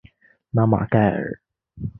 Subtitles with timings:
[0.49, 1.39] 拉马盖尔。